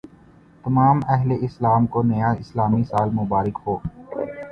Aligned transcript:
تمام 0.63 0.99
اہل 1.07 1.31
اسلام 1.39 1.85
کو 1.93 2.03
نیا 2.03 2.29
اسلامی 2.39 2.83
سال 2.85 3.09
مبارک 3.13 3.59
ہو 3.65 3.77